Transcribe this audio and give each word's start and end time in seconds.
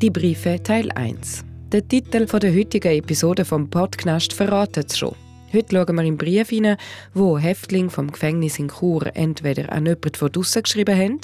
Die 0.00 0.08
Briefe 0.08 0.62
Teil 0.62 0.90
1. 0.92 1.44
Der 1.70 1.86
Titel 1.86 2.24
der 2.24 2.54
heutigen 2.54 2.90
Episode 2.90 3.44
vom 3.44 3.68
Podcast 3.68 4.32
verratet 4.32 4.88
es 4.88 4.98
schon. 4.98 5.14
Heute 5.52 5.76
schauen 5.76 5.94
wir 5.94 6.04
in 6.04 6.16
Brief 6.16 6.48
hinein, 6.48 6.78
wo 7.12 7.36
Häftlinge 7.36 7.90
vom 7.90 8.10
Gefängnis 8.10 8.58
in 8.58 8.68
Chur 8.68 9.14
entweder 9.14 9.70
an 9.70 9.84
jemanden 9.84 10.14
von 10.14 10.32
draussen 10.32 10.62
geschrieben 10.62 10.96
haben 10.96 11.20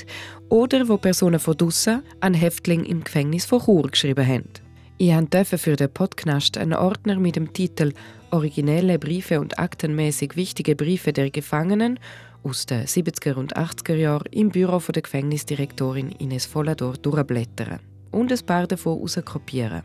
oder 0.51 0.87
wo 0.91 0.99
Personen 0.99 1.41
von 1.41 1.57
draussen 1.57 2.03
an 2.21 2.35
Häftlinge 2.35 2.87
im 2.87 3.03
Gefängnis 3.03 3.47
von 3.47 3.63
Chur 3.63 3.89
geschrieben 3.89 4.27
haben. 4.27 4.51
Ich 4.99 5.11
durfte 5.31 5.57
für 5.57 5.77
den 5.77 5.91
Podcast 5.91 6.59
einen 6.59 6.75
Ordner 6.75 7.19
mit 7.19 7.37
dem 7.37 7.55
Titel 7.55 7.95
Originelle 8.31 8.99
Briefe 8.99 9.41
und 9.41 9.59
aktenmäßig 9.59 10.37
wichtige 10.37 10.77
Briefe 10.77 11.15
der 11.15 11.31
Gefangenen 11.31 11.99
aus 12.43 12.67
den 12.67 12.85
70er 12.85 13.37
und 13.37 13.57
80er 13.57 13.95
Jahren 13.95 14.31
im 14.33 14.51
Büro 14.51 14.81
der 14.81 15.01
Gefängnisdirektorin 15.01 16.11
Ines 16.11 16.55
Vollador 16.55 16.93
durchblättern 16.99 17.81
und 18.17 18.33
ein 18.33 18.47
paar 18.47 18.67
davon 18.67 18.99
rauskopieren. 18.99 19.83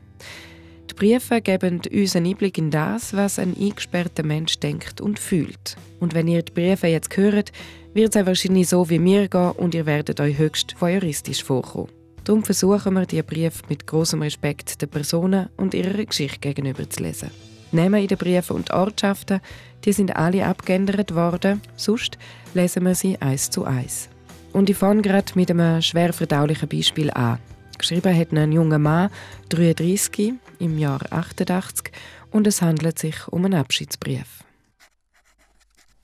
Die 0.89 0.94
Briefe 0.94 1.41
geben 1.41 1.81
uns 1.91 2.16
einen 2.16 2.27
Einblick 2.27 2.58
in 2.58 2.72
das, 2.72 3.13
was 3.13 3.39
ein 3.39 3.55
eingesperrter 3.58 4.23
Mensch 4.23 4.59
denkt 4.59 4.99
und 4.99 5.20
fühlt. 5.20 5.77
Und 5.99 6.13
wenn 6.13 6.27
ihr 6.27 6.41
die 6.41 6.52
Briefe 6.52 6.88
jetzt 6.88 7.16
hört, 7.16 7.52
wird 7.94 8.16
es 8.16 8.25
wahrscheinlich 8.25 8.70
so 8.70 8.89
wie 8.89 8.99
mir 8.99 9.27
gehen 9.27 9.52
und 9.52 9.73
ihr 9.73 9.86
werdet 9.86 10.20
euch 10.20 10.38
höchst 10.38 10.75
voyeuristisch 10.80 11.44
vorkommen. 11.44 11.89
Darum 12.23 12.44
versuchen 12.44 12.94
wir, 12.94 13.05
die 13.05 13.23
Briefe 13.23 13.63
mit 13.70 13.88
großem 13.88 14.22
Respekt 14.22 14.81
den 14.81 14.89
Personen 14.89 15.50
und 15.58 15.73
ihrer 15.73 16.05
Geschichte 16.05 16.39
gegenüber 16.39 16.89
zu 16.89 17.03
lesen. 17.03 17.31
Namen 17.72 18.02
in 18.02 18.08
den 18.08 18.17
Briefen 18.17 18.58
und 18.58 18.72
Ortschaften, 18.72 19.39
die 19.86 19.94
sind 19.94 20.16
alle 20.16 20.45
abgeändert 20.45 21.16
worden, 21.16 21.61
sonst 21.75 22.17
lesen 22.53 22.83
wir 22.83 22.95
sie 22.95 23.20
eins 23.22 23.50
zu 23.50 23.64
eins. 23.64 24.09
Und 24.53 24.70
ich 24.70 24.77
fange 24.77 25.02
gerade 25.02 25.31
mit 25.36 25.50
einem 25.50 25.81
schwer 25.81 26.11
verdaulichen 26.11 26.67
Beispiel 26.67 27.09
an. 27.11 27.39
Geschrieben 27.81 28.15
hat 28.15 28.31
ein 28.31 28.51
junger 28.51 28.77
Mann, 28.77 29.09
33, 29.49 30.33
im 30.59 30.77
Jahr 30.77 31.01
88, 31.09 31.91
und 32.29 32.45
es 32.45 32.61
handelt 32.61 32.99
sich 32.99 33.27
um 33.27 33.43
einen 33.43 33.55
Abschiedsbrief. 33.55 34.43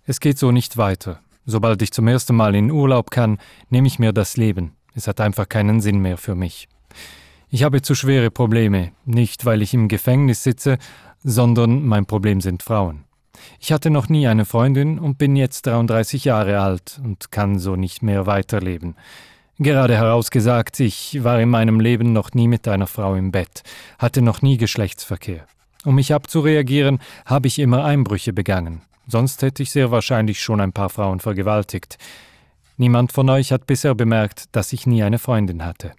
Es 0.03 0.20
geht 0.20 0.39
so 0.39 0.52
nicht 0.52 0.78
weiter. 0.78 1.20
Sobald 1.45 1.83
ich 1.83 1.92
zum 1.92 2.08
ersten 2.08 2.36
Mal 2.36 2.55
in 2.55 2.72
Urlaub 2.72 3.11
kann, 3.11 3.38
nehme 3.70 3.88
ich 3.88 4.00
mir 4.00 4.11
das 4.11 4.38
Leben. 4.38 4.73
Es 4.95 5.08
hat 5.08 5.22
einfach 5.22 5.48
keinen 5.48 5.80
Sinn 5.80 6.00
mehr 6.00 6.17
für 6.17 6.33
mich. 6.33 6.67
Ich 7.50 7.61
habe 7.61 7.83
zu 7.83 7.94
schwere 7.94 8.31
Probleme, 8.31 8.94
nicht 9.05 9.45
weil 9.45 9.61
ich 9.61 9.75
im 9.75 9.88
Gefängnis 9.88 10.42
sitze, 10.42 10.80
sondern 11.23 11.86
mein 11.86 12.08
Problem 12.08 12.42
sind 12.42 12.64
Frauen. 12.64 13.03
Ich 13.59 13.72
hatte 13.72 13.92
noch 13.92 14.09
nie 14.09 14.28
eine 14.28 14.45
Freundin 14.45 14.98
und 14.98 15.20
bin 15.20 15.36
jetzt 15.36 15.67
33 15.67 16.25
Jahre 16.25 16.59
alt 16.59 17.00
und 17.03 17.31
kann 17.31 17.59
so 17.59 17.75
nicht 17.75 18.02
mehr 18.02 18.25
weiterleben. 18.25 18.95
Gerade 19.60 19.96
herausgesagt, 19.96 20.80
ich 20.80 21.24
war 21.24 21.40
in 21.42 21.50
meinem 21.50 21.80
Leben 21.80 22.14
noch 22.14 22.34
nie 22.34 22.48
mit 22.48 22.68
einer 22.68 22.86
Frau 22.86 23.16
im 23.16 23.32
Bett, 23.32 23.64
hatte 23.98 24.22
noch 24.22 24.44
nie 24.44 24.58
Geschlechtsverkehr. 24.58 25.48
Um 25.84 25.96
mich 25.96 26.14
abzureagieren, 26.14 27.00
habe 27.26 27.48
ich 27.48 27.58
immer 27.58 27.84
Einbrüche 27.84 28.34
begangen. 28.34 28.82
Sonst 29.08 29.42
hätte 29.42 29.64
ich 29.64 29.72
sehr 29.72 29.90
wahrscheinlich 29.90 30.42
schon 30.42 30.62
ein 30.62 30.74
paar 30.74 30.90
Frauen 30.90 31.20
vergewaltigt. 31.20 31.98
Niemand 32.76 33.12
von 33.14 33.30
euch 33.32 33.52
hat 33.52 33.66
bisher 33.66 33.96
bemerkt, 33.96 34.56
dass 34.56 34.74
ich 34.74 34.86
nie 34.86 35.02
eine 35.02 35.18
Freundin 35.18 35.66
hatte. 35.66 35.94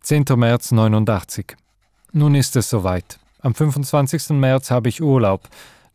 10. 0.00 0.24
März 0.36 0.72
89. 0.72 1.56
Nun 2.12 2.34
ist 2.34 2.56
es 2.56 2.70
soweit. 2.70 3.18
Am 3.40 3.54
25. 3.54 4.30
März 4.30 4.70
habe 4.70 4.88
ich 4.88 5.02
Urlaub. 5.02 5.48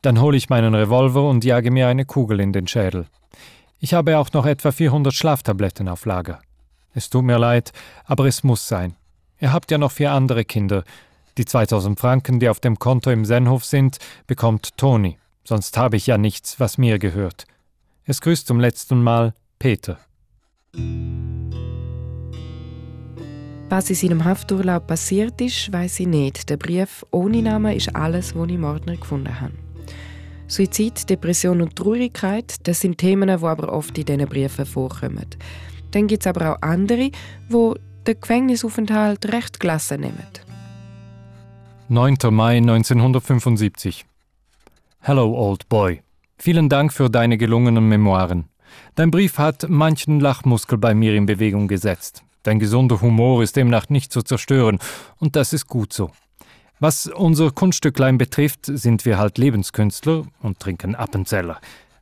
Dann 0.04 0.22
hole 0.22 0.38
ich 0.38 0.50
meinen 0.50 0.76
Revolver 0.76 1.28
und 1.28 1.44
jage 1.44 1.72
mir 1.72 1.88
eine 1.88 2.06
Kugel 2.06 2.39
in 2.39 2.54
den 2.54 2.67
Schädel. 2.67 3.08
Ich 3.80 3.95
habe 3.95 4.20
auch 4.20 4.32
noch 4.34 4.45
etwa 4.45 4.71
400 4.71 5.11
Schlaftabletten 5.11 5.88
auf 5.88 6.05
Lager. 6.05 6.39
Es 6.93 7.09
tut 7.09 7.23
mir 7.23 7.37
leid, 7.37 7.71
aber 8.05 8.25
es 8.25 8.43
muss 8.43 8.67
sein. 8.67 8.95
Ihr 9.39 9.53
habt 9.53 9.71
ja 9.71 9.77
noch 9.77 9.91
vier 9.91 10.11
andere 10.11 10.45
Kinder. 10.45 10.83
Die 11.37 11.45
2000 11.45 11.99
Franken, 11.99 12.39
die 12.39 12.49
auf 12.49 12.59
dem 12.59 12.77
Konto 12.77 13.09
im 13.09 13.25
Sennhof 13.25 13.63
sind, 13.63 13.97
bekommt 14.27 14.77
Toni. 14.77 15.17
Sonst 15.43 15.77
habe 15.77 15.97
ich 15.97 16.07
ja 16.07 16.17
nichts, 16.17 16.59
was 16.59 16.77
mir 16.77 16.99
gehört. 16.99 17.45
Es 18.05 18.21
grüßt 18.21 18.45
zum 18.45 18.59
letzten 18.59 19.02
Mal 19.02 19.33
Peter. 19.57 19.97
Was 23.69 23.89
in 23.89 23.95
seinem 23.95 24.25
Hafturlaub 24.25 24.85
passiert 24.85 25.39
ist, 25.39 25.71
weiß 25.71 26.02
ich 26.02 26.08
nicht. 26.08 26.49
Der 26.49 26.58
Brief 26.58 27.05
ohne 27.11 27.41
Namen 27.41 27.75
ist 27.75 27.95
alles, 27.95 28.35
was 28.35 28.47
ich 28.47 28.55
im 28.55 28.65
Ordner 28.65 28.97
gefunden 28.97 29.39
habe. 29.39 29.53
Suizid, 30.47 31.09
Depression 31.09 31.61
und 31.61 31.77
Traurigkeit, 31.77 32.55
das 32.67 32.81
sind 32.81 32.97
Themen, 32.97 33.29
die 33.29 33.45
aber 33.45 33.71
oft 33.71 33.97
in 33.97 34.05
diesen 34.05 34.27
Briefen 34.27 34.65
vorkommen. 34.65 35.25
Dann 35.91 36.07
gibt 36.07 36.23
es 36.23 36.27
aber 36.27 36.53
auch 36.53 36.61
andere, 36.61 37.11
wo 37.49 37.75
den 38.07 38.19
Gefängnisaufenthalt 38.19 39.31
recht 39.31 39.59
gelassen 39.59 40.02
nehmen. 40.02 40.27
9. 41.89 42.17
Mai 42.29 42.57
1975 42.57 44.05
Hello, 45.02 45.33
old 45.35 45.67
boy. 45.67 46.02
Vielen 46.37 46.69
Dank 46.69 46.93
für 46.93 47.09
deine 47.09 47.37
gelungenen 47.37 47.87
Memoiren. 47.87 48.45
Dein 48.95 49.11
Brief 49.11 49.37
hat 49.37 49.67
manchen 49.67 50.19
Lachmuskel 50.19 50.77
bei 50.77 50.93
mir 50.93 51.15
in 51.15 51.25
Bewegung 51.25 51.67
gesetzt. 51.67 52.23
Dein 52.43 52.59
gesunder 52.59 53.02
Humor 53.02 53.43
ist 53.43 53.55
demnach 53.55 53.89
nicht 53.89 54.11
zu 54.11 54.21
zerstören, 54.21 54.79
und 55.19 55.35
das 55.35 55.53
ist 55.53 55.67
gut 55.67 55.93
so. 55.93 56.11
Was 56.79 57.05
unser 57.05 57.52
Kunststücklein 57.52 58.17
betrifft, 58.17 58.65
sind 58.65 59.05
wir 59.05 59.19
halt 59.19 59.37
Lebenskünstler 59.37 60.23
und 60.41 60.59
trinken 60.59 60.95
Appenzeller. 60.95 61.59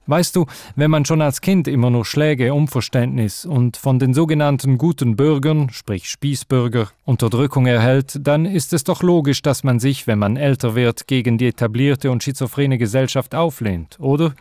Weißt 0.10 0.36
du, 0.36 0.48
wenn 0.76 0.90
man 0.90 1.06
schon 1.06 1.22
als 1.22 1.40
Kind 1.40 1.68
immer 1.68 1.92
nur 1.92 2.04
Schläge, 2.04 2.56
Unverständnis 2.56 3.46
und 3.46 3.78
von 3.78 4.00
den 4.00 4.16
sogenannten 4.16 4.80
guten 4.80 5.16
Bürgern, 5.16 5.70
sprich 5.70 6.10
Spießbürger, 6.10 6.88
Unterdrückung 7.06 7.68
erhält, 7.68 8.18
dann 8.20 8.46
ist 8.46 8.74
es 8.74 8.84
doch 8.84 9.04
logisch, 9.04 9.44
dass 9.44 9.64
man 9.64 9.80
sich, 9.80 10.08
wenn 10.08 10.18
man 10.18 10.36
älter 10.36 10.74
wird, 10.74 11.06
gegen 11.06 11.38
die 11.38 11.50
etablierte 11.50 12.10
und 12.10 12.24
schizophrene 12.24 12.80
Gesellschaft 12.80 13.36
auflehnt, 13.36 14.00
oder? 14.00 14.34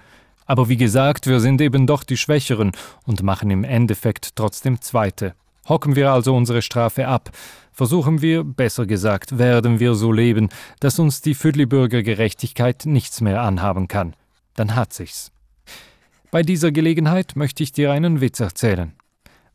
Aber 0.46 0.70
wie 0.70 0.78
gesagt, 0.78 1.26
wir 1.26 1.38
sind 1.38 1.60
eben 1.60 1.86
doch 1.86 2.02
die 2.02 2.16
Schwächeren 2.16 2.72
und 3.04 3.22
machen 3.22 3.50
im 3.50 3.62
Endeffekt 3.62 4.36
trotzdem 4.36 4.80
Zweite. 4.80 5.34
Hocken 5.68 5.96
wir 5.96 6.12
also 6.12 6.34
unsere 6.34 6.62
Strafe 6.62 7.08
ab, 7.08 7.30
versuchen 7.72 8.22
wir, 8.22 8.42
besser 8.42 8.86
gesagt, 8.86 9.36
werden 9.36 9.80
wir 9.80 9.94
so 9.96 10.12
leben, 10.12 10.48
dass 10.80 10.98
uns 10.98 11.20
die 11.20 11.34
Füdli-Bürgergerechtigkeit 11.34 12.86
nichts 12.86 13.20
mehr 13.20 13.42
anhaben 13.42 13.86
kann. 13.86 14.14
Dann 14.54 14.74
hat 14.74 14.94
sich's. 14.94 15.30
Bei 16.30 16.42
dieser 16.42 16.72
Gelegenheit 16.72 17.36
möchte 17.36 17.62
ich 17.62 17.72
dir 17.72 17.90
einen 17.90 18.20
Witz 18.20 18.38
erzählen. 18.40 18.92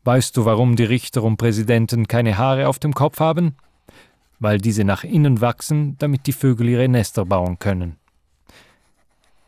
Weißt 0.02 0.36
du, 0.36 0.44
warum 0.44 0.74
die 0.74 0.84
Richter 0.84 1.22
und 1.22 1.36
Präsidenten 1.36 2.08
keine 2.08 2.36
Haare 2.36 2.66
auf 2.66 2.80
dem 2.80 2.94
Kopf 2.94 3.20
haben? 3.20 3.54
Weil 4.40 4.58
diese 4.58 4.82
nach 4.82 5.04
innen 5.04 5.40
wachsen, 5.40 5.96
damit 5.98 6.26
die 6.26 6.32
Vögel 6.32 6.68
ihre 6.68 6.88
Nester 6.88 7.24
bauen 7.24 7.60
können. 7.60 7.96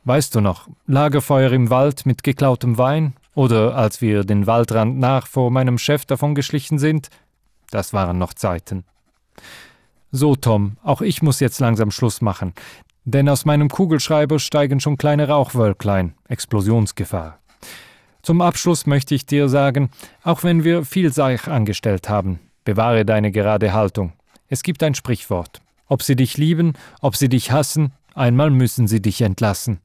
Weißt 0.05 0.37
du 0.37 0.41
noch, 0.41 0.69
Lagerfeuer 0.87 1.51
im 1.51 1.69
Wald 1.69 2.07
mit 2.07 2.23
geklautem 2.23 2.79
Wein? 2.79 3.15
Oder 3.35 3.75
als 3.75 4.01
wir 4.01 4.23
den 4.23 4.47
Waldrand 4.47 4.99
nach 4.99 5.27
vor 5.27 5.51
meinem 5.51 5.79
Chef 5.79 6.05
davongeschlichen 6.05 6.79
sind? 6.79 7.09
Das 7.71 7.93
waren 7.93 8.19
noch 8.19 8.35
Zeiten. 8.35 8.85
So, 10.13 10.37
Tom, 10.37 10.77
auch 10.85 11.01
ich 11.03 11.23
muss 11.23 11.41
jetzt 11.41 11.59
langsam 11.59 11.91
Schluss 11.91 12.21
machen, 12.21 12.55
denn 13.07 13.29
aus 13.29 13.45
meinem 13.45 13.69
Kugelschreiber 13.69 14.39
steigen 14.39 14.81
schon 14.81 14.99
kleine 14.99 15.29
Rauchwölklein, 15.29 16.15
Explosionsgefahr. 16.29 17.39
Zum 18.21 18.41
Abschluss 18.41 18.87
möchte 18.87 19.15
ich 19.15 19.25
dir 19.25 19.49
sagen, 19.49 19.91
auch 20.25 20.43
wenn 20.43 20.65
wir 20.65 20.85
viel 20.85 21.13
Seich 21.13 21.47
angestellt 21.47 22.09
haben, 22.09 22.41
bewahre 22.65 23.05
deine 23.05 23.31
gerade 23.31 23.73
Haltung. 23.73 24.13
Es 24.49 24.65
gibt 24.65 24.83
ein 24.83 24.95
Sprichwort. 24.95 25.63
Ob 25.87 26.03
sie 26.03 26.17
dich 26.17 26.37
lieben, 26.37 26.73
ob 27.01 27.15
sie 27.15 27.29
dich 27.29 27.53
hassen, 27.53 27.93
einmal 28.15 28.51
müssen 28.51 28.89
sie 28.89 29.01
dich 29.01 29.23
entlassen. 29.23 29.79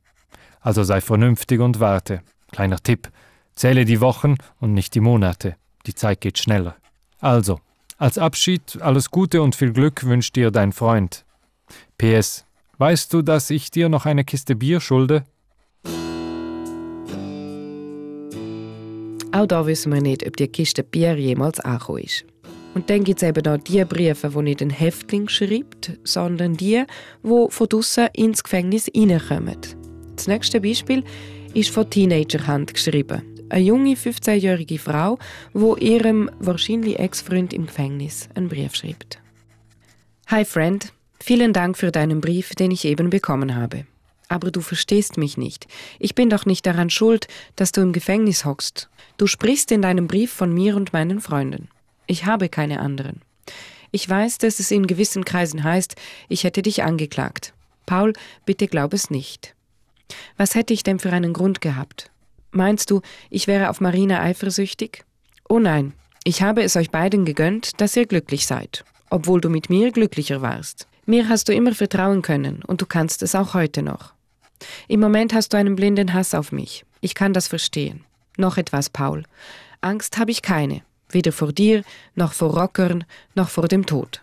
Also 0.60 0.84
sei 0.84 1.00
vernünftig 1.00 1.60
und 1.60 1.80
warte. 1.80 2.22
Kleiner 2.52 2.80
Tipp. 2.80 3.12
Zähle 3.54 3.86
die 3.86 4.02
Wochen 4.02 4.36
und 4.60 4.74
nicht 4.74 4.96
die 4.96 5.00
Monate. 5.00 5.56
Die 5.86 5.94
Zeit 5.94 6.22
geht 6.22 6.40
schneller. 6.40 6.76
Also, 7.20 7.60
als 8.00 8.18
Abschied 8.18 8.82
alles 8.82 9.12
Gute 9.12 9.44
und 9.44 9.56
viel 9.56 9.74
Glück 9.74 10.04
wünscht 10.04 10.36
dir 10.36 10.50
dein 10.50 10.72
Freund. 10.72 11.24
PS. 12.00 12.46
Weißt 12.82 13.14
du, 13.14 13.22
dass 13.22 13.52
ich 13.52 13.70
dir 13.70 13.90
noch 13.90 14.08
eine 14.08 14.24
Kiste 14.24 14.56
Bier 14.56 14.80
schulde? 14.80 15.24
Auch 19.32 19.46
da 19.46 19.68
wissen 19.68 19.94
wir 19.94 20.02
nicht, 20.02 20.26
ob 20.26 20.36
die 20.36 20.48
Kiste 20.48 20.84
Bier 20.84 21.16
jemals 21.16 21.60
angekommen 21.60 22.00
ist. 22.00 22.26
Und 22.74 22.90
dann 22.90 23.04
gibt 23.04 23.22
es 23.22 23.30
eben 23.30 23.46
auch 23.46 23.60
die 23.60 23.86
Briefe, 23.86 24.30
die 24.30 24.42
nicht 24.42 24.64
ein 24.64 24.72
Häftling 24.72 25.30
schreibt, 25.30 25.92
sondern 26.04 26.58
die, 26.58 26.84
die 27.24 27.46
von 27.50 27.70
draussen 27.70 28.08
ins 28.14 28.44
Gefängnis 28.44 28.90
reinkommen. 28.96 29.58
Das 30.16 30.26
nächste 30.26 30.60
Beispiel 30.60 31.04
ist 31.54 31.70
von 31.70 31.88
Teenagerhand 31.88 32.74
geschrieben. 32.74 33.22
Eine 33.50 33.64
junge 33.64 33.94
15-jährige 33.94 34.80
Frau, 34.80 35.20
wo 35.54 35.76
ihrem 35.76 36.32
wahrscheinlich 36.40 36.98
Ex-Freund 36.98 37.54
im 37.54 37.68
Gefängnis 37.68 38.28
einen 38.34 38.50
Brief 38.50 38.74
schreibt. 38.74 39.20
Hi 40.30 40.44
Friend, 40.44 40.92
vielen 41.24 41.54
Dank 41.54 41.78
für 41.78 41.92
deinen 41.92 42.22
Brief, 42.22 42.56
den 42.56 42.72
ich 42.72 42.86
eben 42.86 43.10
bekommen 43.10 43.56
habe. 43.56 43.86
Aber 44.28 44.52
du 44.52 44.62
verstehst 44.62 45.18
mich 45.18 45.38
nicht. 45.38 45.68
Ich 46.00 46.16
bin 46.16 46.30
doch 46.30 46.46
nicht 46.46 46.66
daran 46.66 46.90
schuld, 46.90 47.28
dass 47.56 47.72
du 47.72 47.82
im 47.82 47.92
Gefängnis 47.92 48.46
hockst. 48.46 48.90
Du 49.18 49.28
sprichst 49.28 49.72
in 49.72 49.82
deinem 49.82 50.08
Brief 50.08 50.32
von 50.32 50.54
mir 50.54 50.76
und 50.76 50.94
meinen 50.94 51.20
Freunden. 51.20 51.68
Ich 52.08 52.26
habe 52.26 52.50
keine 52.50 52.80
anderen. 52.80 53.22
Ich 53.92 54.08
weiß, 54.08 54.38
dass 54.38 54.60
es 54.60 54.72
in 54.72 54.88
gewissen 54.88 55.26
Kreisen 55.26 55.64
heißt, 55.64 55.96
ich 56.30 56.46
hätte 56.46 56.62
dich 56.62 56.84
angeklagt. 56.84 57.54
Paul, 57.86 58.14
bitte 58.46 58.68
glaub 58.68 58.94
es 58.94 59.10
nicht. 59.10 59.54
Was 60.38 60.56
hätte 60.56 60.74
ich 60.74 60.84
denn 60.84 61.00
für 61.00 61.12
einen 61.12 61.34
Grund 61.34 61.62
gehabt? 61.62 62.10
Meinst 62.52 62.90
du, 62.90 63.02
ich 63.30 63.48
wäre 63.48 63.70
auf 63.70 63.82
Marina 63.82 64.22
eifersüchtig? 64.22 65.04
Oh 65.50 65.60
nein, 65.60 65.94
ich 66.24 66.42
habe 66.42 66.64
es 66.64 66.76
euch 66.76 66.92
beiden 66.92 67.26
gegönnt, 67.26 67.82
dass 67.82 67.98
ihr 67.98 68.06
glücklich 68.06 68.46
seid, 68.46 68.86
obwohl 69.10 69.42
du 69.42 69.50
mit 69.50 69.70
mir 69.70 69.92
glücklicher 69.92 70.42
warst. 70.42 70.88
Mir 71.06 71.30
hast 71.30 71.50
du 71.50 71.54
immer 71.54 71.74
vertrauen 71.74 72.22
können 72.22 72.62
und 72.68 72.82
du 72.82 72.86
kannst 72.86 73.24
es 73.24 73.36
auch 73.36 73.54
heute 73.54 73.82
noch. 73.82 74.14
Im 74.88 75.00
Moment 75.00 75.34
hast 75.34 75.54
du 75.54 75.58
einen 75.58 75.76
blinden 75.76 76.14
Hass 76.14 76.36
auf 76.36 76.52
mich. 76.52 76.86
Ich 77.02 77.16
kann 77.16 77.34
das 77.34 77.48
verstehen. 77.48 78.04
Noch 78.38 78.58
etwas, 78.58 78.90
Paul. 78.90 79.24
Angst 79.82 80.18
habe 80.18 80.32
ich 80.32 80.42
keine, 80.42 80.82
weder 81.10 81.32
vor 81.32 81.52
dir, 81.52 81.84
noch 82.16 82.34
vor 82.34 82.58
Rockern, 82.58 83.04
noch 83.36 83.50
vor 83.50 83.68
dem 83.68 83.86
Tod. 83.86 84.22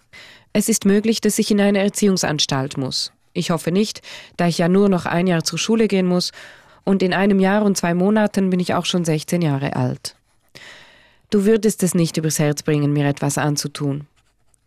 Es 0.53 0.69
ist 0.69 0.85
möglich, 0.85 1.21
dass 1.21 1.39
ich 1.39 1.51
in 1.51 1.61
eine 1.61 1.81
Erziehungsanstalt 1.81 2.77
muss. 2.77 3.13
Ich 3.33 3.51
hoffe 3.51 3.71
nicht, 3.71 4.03
da 4.37 4.47
ich 4.47 4.59
ja 4.59 4.69
nur 4.69 4.89
noch 4.89 5.07
ein 5.07 5.27
Jahr 5.27 5.45
zur 5.45 5.59
Schule 5.59 5.89
gehen 5.89 6.07
muss, 6.07 6.33
und 6.85 7.03
in 7.03 7.13
einem 7.13 7.39
Jahr 7.39 7.63
und 7.65 7.77
zwei 7.77 7.93
Monaten 7.93 8.49
bin 8.49 8.61
ich 8.61 8.73
auch 8.73 8.87
schon 8.87 9.05
16 9.05 9.43
Jahre 9.43 9.77
alt. 9.77 10.17
Du 11.29 11.45
würdest 11.45 11.83
es 11.83 11.95
nicht 11.95 12.17
übers 12.17 12.39
Herz 12.39 12.63
bringen, 12.63 12.95
mir 12.95 13.07
etwas 13.07 13.37
anzutun. 13.37 14.07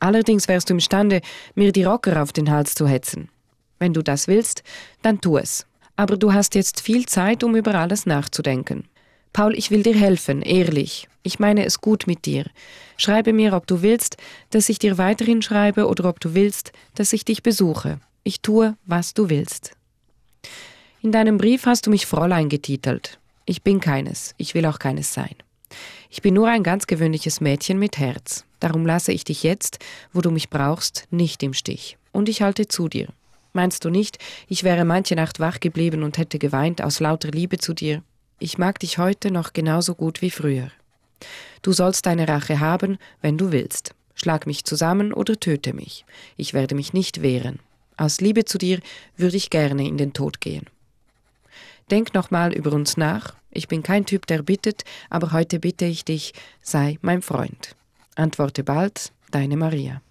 Allerdings 0.02 0.48
wärst 0.48 0.70
du 0.70 0.74
imstande, 0.74 1.22
mir 1.54 1.72
die 1.72 1.84
Rocker 1.84 2.22
auf 2.22 2.34
den 2.34 2.50
Hals 2.50 2.74
zu 2.74 2.88
hetzen. 2.88 3.30
Wenn 3.78 3.94
du 3.94 4.02
das 4.02 4.28
willst, 4.28 4.64
dann 5.04 5.22
tu 5.22 5.38
es. 5.38 5.68
Aber 5.96 6.18
du 6.18 6.34
hast 6.34 6.56
jetzt 6.56 6.82
viel 6.82 7.06
Zeit, 7.06 7.44
um 7.44 7.56
über 7.56 7.76
alles 7.76 8.08
nachzudenken. 8.08 8.86
Paul, 9.32 9.56
ich 9.56 9.70
will 9.70 9.84
dir 9.84 9.96
helfen, 9.96 10.42
ehrlich. 10.42 11.08
Ich 11.22 11.38
meine 11.38 11.66
es 11.66 11.82
gut 11.82 12.08
mit 12.08 12.26
dir. 12.26 12.46
Schreibe 12.98 13.32
mir, 13.32 13.54
ob 13.54 13.68
du 13.68 13.84
willst, 13.84 14.18
dass 14.50 14.70
ich 14.70 14.80
dir 14.80 14.98
weiterhin 14.98 15.44
schreibe 15.44 15.88
oder 15.88 16.06
ob 16.06 16.20
du 16.20 16.34
willst, 16.34 16.72
dass 16.96 17.14
ich 17.14 17.24
dich 17.24 17.44
besuche. 17.44 18.00
Ich 18.24 18.42
tue, 18.42 18.76
was 18.86 19.14
du 19.14 19.30
willst. 19.30 19.74
In 21.04 21.12
deinem 21.12 21.38
Brief 21.38 21.68
hast 21.68 21.86
du 21.86 21.92
mich 21.92 22.08
Fräulein 22.08 22.50
getitelt. 22.50 23.20
Ich 23.46 23.62
bin 23.62 23.80
keines, 23.80 24.34
ich 24.38 24.56
will 24.56 24.66
auch 24.66 24.80
keines 24.80 25.14
sein. 25.14 25.36
Ich 26.10 26.22
bin 26.22 26.34
nur 26.34 26.48
ein 26.48 26.64
ganz 26.64 26.88
gewöhnliches 26.88 27.42
Mädchen 27.42 27.80
mit 27.80 27.98
Herz. 27.98 28.46
Darum 28.60 28.86
lasse 28.86 29.12
ich 29.12 29.24
dich 29.24 29.44
jetzt, 29.44 29.80
wo 30.14 30.22
du 30.22 30.32
mich 30.32 30.50
brauchst, 30.50 31.08
nicht 31.10 31.42
im 31.44 31.54
Stich. 31.54 31.98
Und 32.12 32.30
ich 32.30 32.42
halte 32.42 32.68
zu 32.68 32.90
dir. 32.90 33.08
Meinst 33.54 33.84
du 33.84 33.90
nicht, 33.90 34.18
ich 34.48 34.64
wäre 34.64 34.86
manche 34.86 35.16
Nacht 35.16 35.40
wach 35.40 35.60
geblieben 35.60 36.04
und 36.04 36.18
hätte 36.18 36.40
geweint 36.40 36.82
aus 36.82 37.00
lauter 37.00 37.32
Liebe 37.32 37.58
zu 37.58 37.74
dir? 37.74 38.04
Ich 38.40 38.58
mag 38.58 38.80
dich 38.80 38.98
heute 38.98 39.32
noch 39.32 39.54
genauso 39.54 39.96
gut 39.96 40.22
wie 40.22 40.32
früher. 40.32 40.72
Du 41.62 41.74
sollst 41.74 42.06
deine 42.06 42.28
Rache 42.28 42.60
haben, 42.60 42.98
wenn 43.22 43.38
du 43.38 43.52
willst. 43.52 43.94
Schlag 44.16 44.48
mich 44.48 44.64
zusammen 44.66 45.14
oder 45.14 45.40
töte 45.40 45.74
mich. 45.74 46.06
Ich 46.38 46.54
werde 46.54 46.76
mich 46.76 46.94
nicht 46.94 47.22
wehren. 47.22 47.60
Aus 47.98 48.22
Liebe 48.22 48.46
zu 48.46 48.58
dir 48.58 48.80
würde 49.18 49.38
ich 49.38 49.50
gerne 49.50 49.88
in 49.88 49.98
den 49.98 50.14
Tod 50.14 50.42
gehen. 50.42 50.66
Denk 51.90 52.14
nochmal 52.14 52.54
über 52.54 52.72
uns 52.74 52.98
nach. 52.98 53.36
Ich 53.50 53.68
bin 53.68 53.84
kein 53.84 54.06
Typ, 54.06 54.28
der 54.28 54.44
bittet, 54.44 54.84
aber 55.10 55.32
heute 55.32 55.60
bitte 55.60 55.86
ich 55.86 56.06
dich, 56.06 56.34
sei 56.62 56.98
mein 57.02 57.22
Freund. 57.22 57.76
Antworte 58.16 58.64
bald, 58.64 59.12
deine 59.32 59.58
Maria. 59.58 60.02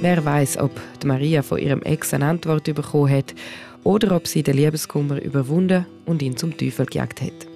Wer 0.00 0.24
weiß, 0.24 0.58
ob 0.58 0.70
die 1.02 1.06
Maria 1.06 1.42
von 1.42 1.58
ihrem 1.58 1.82
Ex 1.82 2.14
eine 2.14 2.26
Antwort 2.26 2.64
bekommen 2.64 3.10
hat 3.10 3.34
oder 3.82 4.14
ob 4.14 4.28
sie 4.28 4.42
den 4.42 4.56
Liebeskummer 4.56 5.20
überwunden 5.20 5.86
und 6.06 6.22
ihn 6.22 6.36
zum 6.36 6.56
Teufel 6.56 6.86
gejagt 6.86 7.20
hat. 7.20 7.46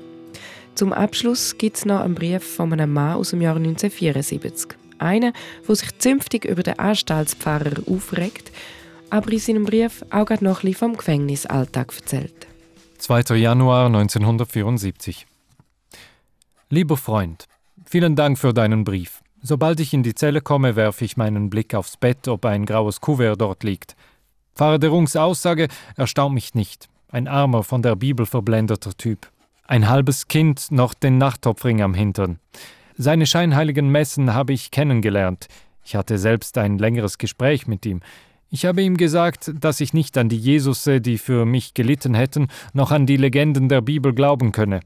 Zum 0.75 0.93
Abschluss 0.93 1.57
gibt 1.59 1.77
es 1.77 1.85
noch 1.85 2.01
einen 2.01 2.15
Brief 2.15 2.43
von 2.43 2.73
einem 2.73 2.93
Mann 2.93 3.17
aus 3.17 3.31
dem 3.31 3.43
Jahr 3.43 3.57
1974. 3.57 4.71
Einer, 4.99 5.33
der 5.69 5.77
sich 5.77 5.99
zünftig 5.99 6.45
über 6.45 6.63
den 6.63 6.79
Anstaltspfarrer 6.79 7.83
aufregt 7.87 8.51
aber 9.13 9.31
in 9.31 9.39
seinem 9.39 9.65
Brief 9.65 10.05
auch 10.11 10.41
noch 10.41 10.65
ein 10.65 10.75
vom 10.75 10.97
Gefängnisalltag 10.97 11.95
erzählt. 11.95 12.47
2. 12.97 13.37
Januar 13.37 13.87
1974 13.87 15.27
Lieber 16.71 16.97
Freund, 16.97 17.45
vielen 17.85 18.17
Dank 18.17 18.39
für 18.39 18.55
deinen 18.55 18.85
Brief. 18.85 19.21
Sobald 19.43 19.81
ich 19.81 19.93
in 19.93 20.03
die 20.03 20.15
Zelle 20.15 20.41
komme, 20.41 20.77
werfe 20.77 21.05
ich 21.05 21.19
meinen 21.19 21.51
Blick 21.51 21.75
aufs 21.75 21.99
Bett, 21.99 22.27
ob 22.27 22.47
ein 22.47 22.65
graues 22.65 23.03
Kuvert 23.03 23.39
dort 23.39 23.65
liegt. 23.65 23.97
Pfarrer 24.55 24.79
der 24.79 24.89
Rungs 24.89 25.15
Aussage 25.15 25.69
erstaunt 25.97 26.35
mich 26.35 26.55
nicht. 26.55 26.89
Ein 27.09 27.29
armer, 27.29 27.65
von 27.65 27.83
der 27.83 27.97
Bibel 27.97 28.25
verblendeter 28.25 28.97
Typ. 28.97 29.31
Ein 29.67 29.91
halbes 29.91 30.29
Kind, 30.29 30.71
noch 30.71 30.95
den 30.95 31.19
Nachttopfring 31.19 31.83
am 31.83 31.93
Hintern. 31.93 32.39
Seine 32.97 33.27
scheinheiligen 33.27 33.91
Messen 33.91 34.33
habe 34.33 34.55
ich 34.55 34.71
kennengelernt. 34.71 35.49
Ich 35.85 35.97
hatte 35.97 36.17
selbst 36.17 36.57
ein 36.57 36.79
längeres 36.79 37.19
Gespräch 37.19 37.67
mit 37.67 37.85
ihm. 37.85 38.01
Ich 38.55 38.67
habe 38.67 38.83
ihm 38.83 38.99
gesagt, 38.99 39.51
dass 39.59 39.81
ich 39.81 39.95
nicht 39.95 40.19
an 40.19 40.29
die 40.29 40.37
Jesusse, 40.37 41.01
die 41.01 41.17
für 41.17 41.47
mich 41.47 41.73
gelitten 41.73 42.13
hätten, 42.13 42.49
noch 42.75 42.91
an 42.91 43.07
die 43.07 43.17
Legenden 43.17 43.71
der 43.71 43.81
Bibel 43.81 44.13
glauben 44.13 44.53
könne. 44.53 44.81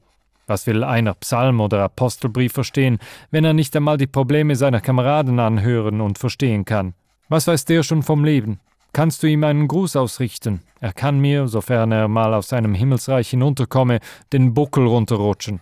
Was 0.45 0.67
will 0.67 0.85
einer 0.85 1.13
Psalm 1.15 1.59
oder 1.59 1.83
Apostelbrief 1.83 2.53
verstehen, 2.53 2.97
wenn 3.29 3.43
er 3.43 3.51
nicht 3.51 3.75
einmal 3.75 3.97
die 3.97 4.07
Probleme 4.07 4.55
seiner 4.55 4.79
Kameraden 4.79 5.41
anhören 5.41 5.99
und 5.99 6.17
verstehen 6.17 6.63
kann? 6.63 6.93
Was 7.27 7.45
weiß 7.47 7.65
der 7.65 7.83
schon 7.83 8.03
vom 8.03 8.23
Leben? 8.23 8.61
Kannst 8.93 9.21
du 9.21 9.27
ihm 9.27 9.43
einen 9.43 9.67
Gruß 9.67 9.97
ausrichten? 9.97 10.61
Er 10.79 10.93
kann 10.93 11.19
mir, 11.19 11.49
sofern 11.49 11.91
er 11.91 12.07
mal 12.07 12.33
aus 12.33 12.47
seinem 12.47 12.73
Himmelsreich 12.73 13.31
hinunterkomme, 13.31 13.99
den 14.31 14.53
Buckel 14.53 14.87
runterrutschen. 14.87 15.59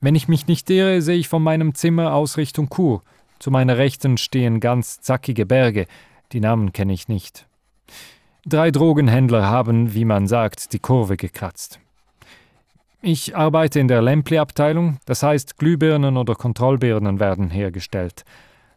Wenn 0.00 0.14
ich 0.14 0.28
mich 0.28 0.46
nicht 0.46 0.70
irre, 0.70 1.02
sehe 1.02 1.18
ich 1.18 1.26
von 1.26 1.42
meinem 1.42 1.74
Zimmer 1.74 2.14
aus 2.14 2.36
Richtung 2.36 2.68
Kur. 2.68 3.02
Zu 3.40 3.50
meiner 3.50 3.76
Rechten 3.76 4.18
stehen 4.18 4.60
ganz 4.60 5.00
zackige 5.00 5.46
Berge, 5.46 5.86
die 6.32 6.40
Namen 6.40 6.72
kenne 6.72 6.92
ich 6.92 7.08
nicht. 7.08 7.46
Drei 8.44 8.70
Drogenhändler 8.70 9.46
haben, 9.46 9.94
wie 9.94 10.04
man 10.04 10.26
sagt, 10.26 10.72
die 10.72 10.78
Kurve 10.78 11.16
gekratzt. 11.16 11.80
Ich 13.02 13.36
arbeite 13.36 13.78
in 13.78 13.88
der 13.88 14.02
Lempli-Abteilung, 14.02 14.98
das 15.04 15.22
heißt 15.22 15.58
Glühbirnen 15.58 16.16
oder 16.16 16.34
Kontrollbirnen 16.34 17.20
werden 17.20 17.50
hergestellt. 17.50 18.24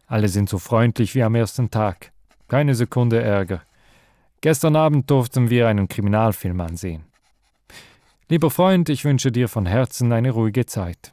Alle 0.06 0.28
sind 0.28 0.48
so 0.48 0.58
freundlich 0.58 1.14
wie 1.14 1.22
am 1.22 1.34
ersten 1.34 1.70
Tag. 1.70 2.12
Keine 2.48 2.74
Sekunde 2.74 3.20
Ärger. 3.20 3.62
Gestern 4.40 4.74
Abend 4.74 5.10
durften 5.10 5.50
wir 5.50 5.68
einen 5.68 5.88
Kriminalfilm 5.88 6.60
ansehen. 6.60 7.04
Lieber 8.28 8.50
Freund, 8.50 8.88
ich 8.88 9.04
wünsche 9.04 9.32
dir 9.32 9.48
von 9.48 9.66
Herzen 9.66 10.12
eine 10.12 10.30
ruhige 10.30 10.64
Zeit. 10.64 11.12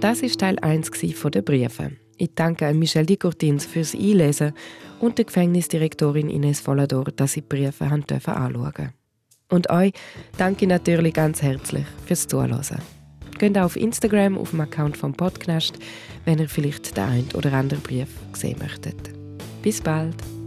Das 0.00 0.22
ist 0.22 0.40
Teil 0.40 0.58
1 0.58 0.90
von 1.14 1.30
den 1.30 1.44
Briefen. 1.44 1.99
Ich 2.20 2.34
danke 2.34 2.74
Michel 2.74 3.06
Dicourtins 3.06 3.64
fürs 3.64 3.94
Einlesen 3.94 4.52
und 5.00 5.16
der 5.16 5.24
Gefängnisdirektorin 5.24 6.28
Ines 6.28 6.60
Vollador, 6.66 7.04
dass 7.16 7.32
sie 7.32 7.40
die 7.40 7.46
Briefe 7.48 7.86
anschauen 7.86 8.92
Und 9.48 9.70
euch 9.70 9.94
danke 10.36 10.66
ich 10.66 10.68
natürlich 10.68 11.14
ganz 11.14 11.40
herzlich 11.40 11.86
fürs 12.04 12.28
Zuhören. 12.28 12.60
Geht 13.38 13.56
auf 13.56 13.74
Instagram 13.74 14.36
auf 14.36 14.50
dem 14.50 14.60
Account 14.60 14.98
vom 14.98 15.14
Podcast, 15.14 15.78
wenn 16.26 16.38
ihr 16.38 16.48
vielleicht 16.50 16.94
den 16.94 17.04
einen 17.04 17.28
oder 17.32 17.54
anderen 17.54 17.82
Brief 17.82 18.08
sehen 18.34 18.58
möchtet. 18.58 18.98
Bis 19.62 19.80
bald! 19.80 20.39